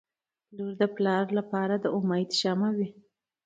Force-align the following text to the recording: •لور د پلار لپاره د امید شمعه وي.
•لور 0.55 0.73
د 0.81 0.83
پلار 0.95 1.25
لپاره 1.37 1.75
د 1.79 1.85
امید 1.97 2.29
شمعه 2.41 2.69
وي. 2.77 2.89